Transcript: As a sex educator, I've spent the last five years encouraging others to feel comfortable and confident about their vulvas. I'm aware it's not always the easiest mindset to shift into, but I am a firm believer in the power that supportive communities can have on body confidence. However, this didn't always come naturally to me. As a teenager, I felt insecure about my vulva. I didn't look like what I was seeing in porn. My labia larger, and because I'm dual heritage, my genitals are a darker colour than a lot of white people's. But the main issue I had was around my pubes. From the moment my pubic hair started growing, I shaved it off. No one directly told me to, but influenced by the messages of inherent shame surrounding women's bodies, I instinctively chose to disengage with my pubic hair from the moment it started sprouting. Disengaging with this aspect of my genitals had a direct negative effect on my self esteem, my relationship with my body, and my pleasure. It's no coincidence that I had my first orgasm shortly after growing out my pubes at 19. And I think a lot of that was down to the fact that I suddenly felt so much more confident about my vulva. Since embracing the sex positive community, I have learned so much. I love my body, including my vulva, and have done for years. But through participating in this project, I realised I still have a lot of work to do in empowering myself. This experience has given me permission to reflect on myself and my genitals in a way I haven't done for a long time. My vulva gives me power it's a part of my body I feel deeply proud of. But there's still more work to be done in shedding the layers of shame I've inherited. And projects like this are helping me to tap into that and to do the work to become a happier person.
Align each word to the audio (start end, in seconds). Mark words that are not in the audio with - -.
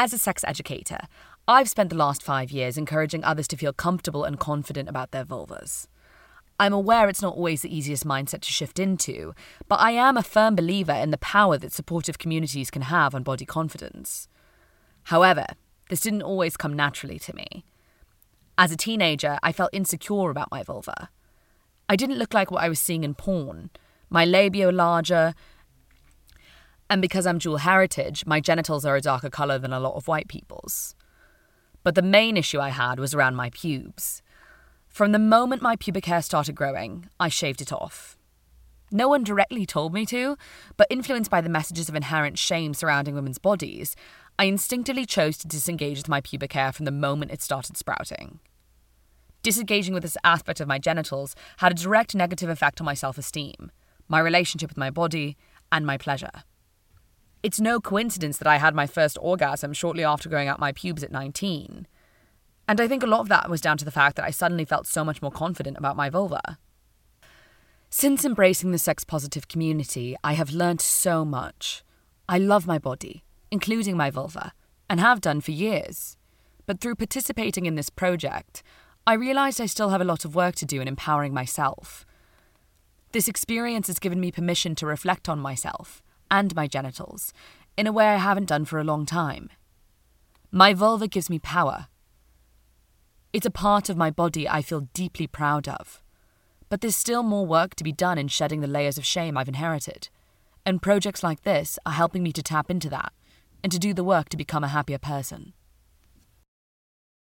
As 0.00 0.12
a 0.12 0.18
sex 0.18 0.44
educator, 0.46 1.08
I've 1.48 1.68
spent 1.68 1.90
the 1.90 1.96
last 1.96 2.22
five 2.22 2.52
years 2.52 2.78
encouraging 2.78 3.24
others 3.24 3.48
to 3.48 3.56
feel 3.56 3.72
comfortable 3.72 4.22
and 4.22 4.38
confident 4.38 4.88
about 4.88 5.10
their 5.10 5.24
vulvas. 5.24 5.88
I'm 6.60 6.72
aware 6.72 7.08
it's 7.08 7.20
not 7.20 7.34
always 7.34 7.62
the 7.62 7.76
easiest 7.76 8.06
mindset 8.06 8.42
to 8.42 8.52
shift 8.52 8.78
into, 8.78 9.34
but 9.66 9.80
I 9.80 9.90
am 9.90 10.16
a 10.16 10.22
firm 10.22 10.54
believer 10.54 10.92
in 10.92 11.10
the 11.10 11.18
power 11.18 11.58
that 11.58 11.72
supportive 11.72 12.16
communities 12.16 12.70
can 12.70 12.82
have 12.82 13.12
on 13.12 13.24
body 13.24 13.44
confidence. 13.44 14.28
However, 15.06 15.46
this 15.90 15.98
didn't 15.98 16.22
always 16.22 16.56
come 16.56 16.74
naturally 16.74 17.18
to 17.18 17.34
me. 17.34 17.64
As 18.56 18.70
a 18.70 18.76
teenager, 18.76 19.36
I 19.42 19.50
felt 19.50 19.70
insecure 19.72 20.30
about 20.30 20.52
my 20.52 20.62
vulva. 20.62 21.10
I 21.88 21.96
didn't 21.96 22.20
look 22.20 22.32
like 22.32 22.52
what 22.52 22.62
I 22.62 22.68
was 22.68 22.78
seeing 22.78 23.02
in 23.02 23.14
porn. 23.14 23.70
My 24.10 24.24
labia 24.24 24.70
larger, 24.70 25.34
and 26.90 27.02
because 27.02 27.26
I'm 27.26 27.38
dual 27.38 27.58
heritage, 27.58 28.24
my 28.26 28.40
genitals 28.40 28.84
are 28.84 28.96
a 28.96 29.00
darker 29.00 29.30
colour 29.30 29.58
than 29.58 29.72
a 29.72 29.80
lot 29.80 29.94
of 29.94 30.08
white 30.08 30.28
people's. 30.28 30.94
But 31.82 31.94
the 31.94 32.02
main 32.02 32.36
issue 32.36 32.60
I 32.60 32.70
had 32.70 32.98
was 32.98 33.14
around 33.14 33.36
my 33.36 33.50
pubes. 33.50 34.22
From 34.88 35.12
the 35.12 35.18
moment 35.18 35.62
my 35.62 35.76
pubic 35.76 36.06
hair 36.06 36.22
started 36.22 36.54
growing, 36.54 37.08
I 37.20 37.28
shaved 37.28 37.60
it 37.60 37.72
off. 37.72 38.16
No 38.90 39.08
one 39.08 39.22
directly 39.22 39.66
told 39.66 39.92
me 39.92 40.06
to, 40.06 40.36
but 40.78 40.86
influenced 40.88 41.30
by 41.30 41.42
the 41.42 41.50
messages 41.50 41.90
of 41.90 41.94
inherent 41.94 42.38
shame 42.38 42.72
surrounding 42.72 43.14
women's 43.14 43.38
bodies, 43.38 43.94
I 44.38 44.44
instinctively 44.44 45.04
chose 45.04 45.36
to 45.38 45.48
disengage 45.48 45.98
with 45.98 46.08
my 46.08 46.22
pubic 46.22 46.54
hair 46.54 46.72
from 46.72 46.86
the 46.86 46.90
moment 46.90 47.32
it 47.32 47.42
started 47.42 47.76
sprouting. 47.76 48.40
Disengaging 49.42 49.92
with 49.92 50.02
this 50.02 50.16
aspect 50.24 50.60
of 50.60 50.68
my 50.68 50.78
genitals 50.78 51.36
had 51.58 51.72
a 51.72 51.74
direct 51.74 52.14
negative 52.14 52.48
effect 52.48 52.80
on 52.80 52.86
my 52.86 52.94
self 52.94 53.18
esteem, 53.18 53.70
my 54.08 54.18
relationship 54.20 54.70
with 54.70 54.78
my 54.78 54.90
body, 54.90 55.36
and 55.70 55.86
my 55.86 55.98
pleasure. 55.98 56.44
It's 57.40 57.60
no 57.60 57.80
coincidence 57.80 58.36
that 58.38 58.48
I 58.48 58.56
had 58.56 58.74
my 58.74 58.86
first 58.86 59.16
orgasm 59.20 59.72
shortly 59.72 60.02
after 60.02 60.28
growing 60.28 60.48
out 60.48 60.58
my 60.58 60.72
pubes 60.72 61.04
at 61.04 61.12
19. 61.12 61.86
And 62.66 62.80
I 62.80 62.88
think 62.88 63.02
a 63.02 63.06
lot 63.06 63.20
of 63.20 63.28
that 63.28 63.48
was 63.48 63.60
down 63.60 63.78
to 63.78 63.84
the 63.84 63.92
fact 63.92 64.16
that 64.16 64.24
I 64.24 64.30
suddenly 64.30 64.64
felt 64.64 64.88
so 64.88 65.04
much 65.04 65.22
more 65.22 65.30
confident 65.30 65.78
about 65.78 65.96
my 65.96 66.10
vulva. 66.10 66.58
Since 67.90 68.24
embracing 68.24 68.72
the 68.72 68.78
sex 68.78 69.04
positive 69.04 69.46
community, 69.46 70.16
I 70.24 70.32
have 70.32 70.50
learned 70.50 70.80
so 70.80 71.24
much. 71.24 71.84
I 72.28 72.38
love 72.38 72.66
my 72.66 72.78
body, 72.78 73.24
including 73.52 73.96
my 73.96 74.10
vulva, 74.10 74.52
and 74.90 74.98
have 74.98 75.20
done 75.20 75.40
for 75.40 75.52
years. 75.52 76.16
But 76.66 76.80
through 76.80 76.96
participating 76.96 77.66
in 77.66 77.76
this 77.76 77.88
project, 77.88 78.62
I 79.06 79.14
realised 79.14 79.60
I 79.60 79.66
still 79.66 79.90
have 79.90 80.02
a 80.02 80.04
lot 80.04 80.24
of 80.24 80.34
work 80.34 80.56
to 80.56 80.66
do 80.66 80.80
in 80.80 80.88
empowering 80.88 81.32
myself. 81.32 82.04
This 83.12 83.28
experience 83.28 83.86
has 83.86 84.00
given 84.00 84.20
me 84.20 84.32
permission 84.32 84.74
to 84.74 84.86
reflect 84.86 85.28
on 85.28 85.38
myself 85.38 86.02
and 86.30 86.54
my 86.54 86.66
genitals 86.66 87.32
in 87.76 87.86
a 87.86 87.92
way 87.92 88.06
I 88.08 88.16
haven't 88.16 88.48
done 88.48 88.64
for 88.64 88.78
a 88.78 88.84
long 88.84 89.06
time. 89.06 89.50
My 90.50 90.74
vulva 90.74 91.06
gives 91.08 91.30
me 91.30 91.38
power 91.38 91.88
it's 93.32 93.46
a 93.46 93.50
part 93.50 93.90
of 93.90 93.96
my 93.96 94.10
body 94.10 94.48
I 94.48 94.62
feel 94.62 94.88
deeply 94.94 95.26
proud 95.26 95.68
of. 95.68 96.02
But 96.70 96.80
there's 96.80 96.96
still 96.96 97.22
more 97.22 97.46
work 97.46 97.74
to 97.76 97.84
be 97.84 97.92
done 97.92 98.16
in 98.16 98.28
shedding 98.28 98.60
the 98.60 98.66
layers 98.66 98.96
of 98.96 99.04
shame 99.04 99.36
I've 99.36 99.48
inherited. 99.48 100.08
And 100.64 100.82
projects 100.82 101.22
like 101.22 101.42
this 101.42 101.78
are 101.84 101.92
helping 101.92 102.22
me 102.22 102.32
to 102.32 102.42
tap 102.42 102.70
into 102.70 102.88
that 102.90 103.12
and 103.62 103.70
to 103.70 103.78
do 103.78 103.92
the 103.92 104.04
work 104.04 104.28
to 104.30 104.36
become 104.36 104.64
a 104.64 104.68
happier 104.68 104.98
person. 104.98 105.52